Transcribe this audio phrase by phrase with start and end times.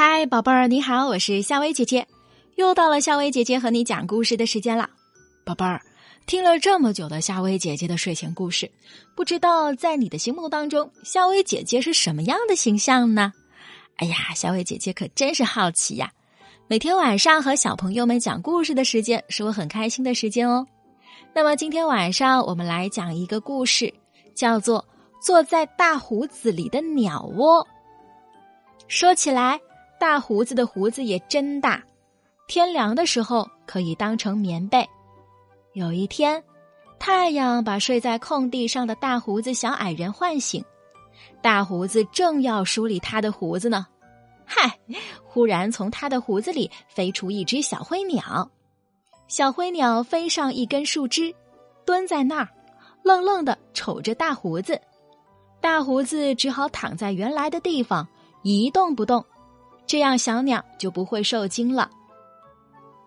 [0.00, 2.06] 嗨，宝贝儿，你好，我是夏薇姐姐，
[2.54, 4.88] 又到了夏薇姐姐和你讲故事的时间了。
[5.44, 5.82] 宝贝儿，
[6.24, 8.70] 听了这么久的夏薇姐姐的睡前故事，
[9.16, 13.32] 不知道在你的心目当中，夏薇姐姐是什么样的形象呢？
[13.96, 16.12] 哎呀，夏薇姐姐可真是好奇呀！
[16.68, 20.64] 每天晚上和小朋友们讲故事的时间，是我很开心的时间哦。
[21.34, 23.92] 那么今天晚上我们来讲一个故事，
[24.32, 24.80] 叫做
[25.20, 27.64] 《坐在大胡子里的鸟窝》。
[28.86, 29.58] 说起来。
[29.98, 31.82] 大胡子的胡子也真大，
[32.46, 34.88] 天凉的时候可以当成棉被。
[35.72, 36.42] 有一天，
[36.98, 40.64] 太阳把睡在空地上的大胡子小矮人唤醒，
[41.42, 43.86] 大胡子正要梳理他的胡子呢，
[44.44, 44.78] 嗨！
[45.24, 48.50] 忽然从他的胡子里飞出一只小灰鸟，
[49.26, 51.34] 小灰鸟飞上一根树枝，
[51.84, 52.48] 蹲在那儿，
[53.02, 54.80] 愣愣的瞅着大胡子。
[55.60, 58.06] 大胡子只好躺在原来的地方，
[58.42, 59.24] 一动不动。
[59.88, 61.90] 这样，小鸟就不会受惊了。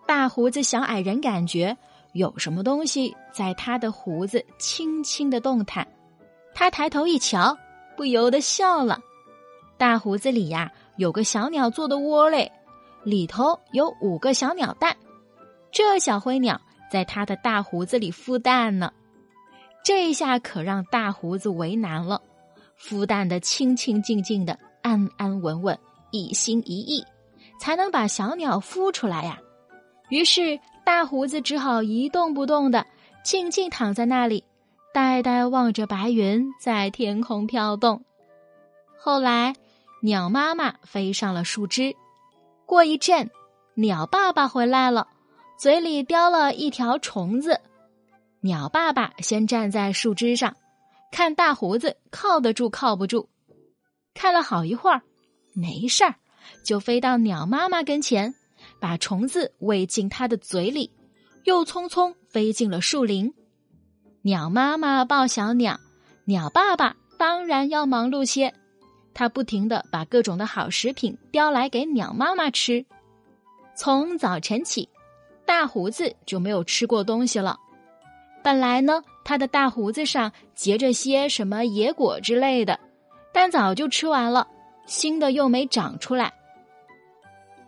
[0.04, 1.74] 大胡子小矮人感觉
[2.12, 5.86] 有什么东西在他的胡子轻轻的动弹，
[6.52, 7.56] 他抬头一瞧，
[7.96, 8.98] 不由得笑了。
[9.78, 12.50] 大胡子里呀有个小鸟做的窝嘞，
[13.04, 14.96] 里头有五个小鸟蛋，
[15.70, 18.92] 这小灰鸟在他的大胡子里孵蛋呢。
[19.84, 22.20] 这下可让大胡子为难了，
[22.76, 25.78] 孵蛋的清清静静的，安安稳稳。
[26.12, 27.04] 一心一意，
[27.58, 29.40] 才能把小鸟孵出来呀。
[30.10, 32.86] 于是大胡子只好一动不动的，
[33.24, 34.44] 静静躺在那里，
[34.94, 38.04] 呆呆望着白云在天空飘动。
[38.98, 39.54] 后来，
[40.02, 41.96] 鸟妈妈飞上了树枝。
[42.66, 43.30] 过一阵，
[43.74, 45.08] 鸟爸爸回来了，
[45.58, 47.60] 嘴里叼了一条虫子。
[48.40, 50.56] 鸟爸爸先站在树枝上，
[51.10, 53.28] 看大胡子靠得住靠不住，
[54.14, 55.02] 看了好一会儿。
[55.52, 56.14] 没事儿，
[56.64, 58.34] 就飞到鸟妈妈跟前，
[58.80, 60.90] 把虫子喂进它的嘴里，
[61.44, 63.32] 又匆匆飞进了树林。
[64.22, 65.78] 鸟妈妈抱小鸟，
[66.24, 68.54] 鸟爸爸当然要忙碌些，
[69.14, 72.84] 他不停的把各种的好食品叼来给鸟妈妈吃。
[73.74, 74.88] 从早晨起，
[75.44, 77.58] 大胡子就没有吃过东西了。
[78.44, 82.78] 本来呢，他的大胡子上结着些什么野果之类的，
[83.32, 84.46] 但早就吃完了。
[84.92, 86.30] 新的又没长出来。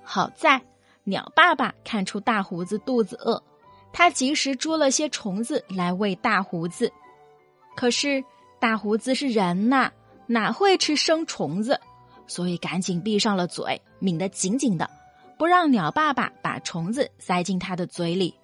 [0.02, 0.60] 好在
[1.04, 3.42] 鸟爸爸看出大胡子肚子饿，
[3.94, 6.92] 他及时捉了些虫子来喂大胡子。
[7.74, 8.22] 可是
[8.60, 9.90] 大胡子是人呐，
[10.26, 11.80] 哪会吃生虫子？
[12.26, 14.90] 所以赶紧闭上了嘴，抿得紧紧的，
[15.38, 18.34] 不让鸟爸爸把虫子塞进他的嘴里。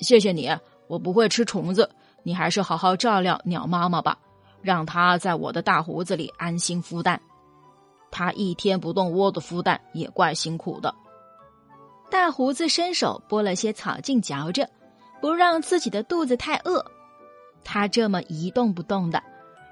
[0.00, 0.50] 谢谢你，
[0.88, 1.88] 我不会吃虫子，
[2.24, 4.18] 你还是好好照料鸟妈妈吧。
[4.60, 7.22] 让它在我的大胡子里安心孵蛋，
[8.10, 10.94] 它一天不动窝的孵蛋也怪辛苦的。
[12.10, 14.68] 大胡子伸手拨了些草茎嚼着，
[15.20, 16.84] 不让自己的肚子太饿。
[17.64, 19.22] 他这么一动不动的，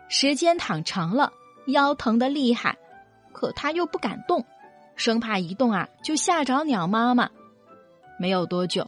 [0.08, 1.32] 时间躺长了，
[1.68, 2.76] 腰疼的厉害，
[3.32, 4.44] 可他又不敢动，
[4.96, 7.30] 生怕一动啊就吓着鸟妈妈。
[8.18, 8.86] 没有多久，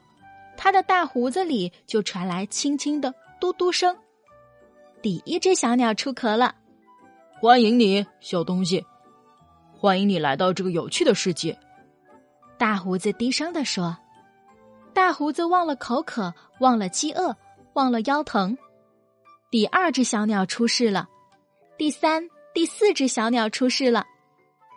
[0.56, 3.96] 他的大胡子里就传来轻轻的嘟嘟声。
[5.00, 6.54] 第一只小鸟出壳了，
[7.40, 8.84] 欢迎你，小东西，
[9.80, 11.56] 欢迎你来到这个有趣的世界。
[12.58, 13.96] 大胡子低声的说
[14.92, 17.36] ：“大胡子忘了口渴，忘了饥饿，
[17.74, 18.58] 忘了腰疼。”
[19.52, 21.08] 第二只小鸟出世了，
[21.76, 24.04] 第三、第四只小鸟出世了，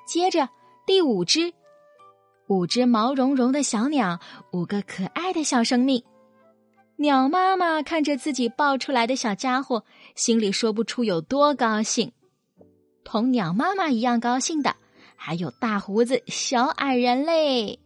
[0.08, 0.48] 接着
[0.86, 1.52] 第五只，
[2.46, 4.20] 五只毛茸茸的小鸟，
[4.54, 6.04] 五个可爱的小生命。
[6.98, 12.12] 鸟妈妈看着自己抱出来的小家伙，心里说不出有多高兴。
[13.04, 14.76] 同鸟妈妈一样高兴的，
[15.24, 17.78] 还有大胡子小矮人嘞。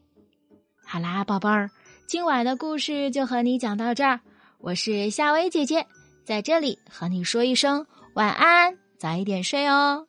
[0.86, 1.70] 好啦，宝贝儿，
[2.08, 4.22] 今晚的故事就和你讲到这儿。
[4.60, 5.86] 我是夏薇姐姐，
[6.24, 10.08] 在这里和你说一声晚安，早一点睡哦。